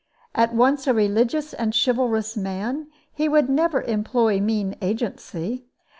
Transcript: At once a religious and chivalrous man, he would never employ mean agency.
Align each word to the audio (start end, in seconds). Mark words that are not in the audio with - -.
At 0.33 0.55
once 0.55 0.87
a 0.87 0.95
religious 0.95 1.53
and 1.53 1.75
chivalrous 1.77 2.35
man, 2.35 2.87
he 3.13 3.29
would 3.29 3.49
never 3.49 3.83
employ 3.83 4.39
mean 4.39 4.75
agency. 4.81 5.65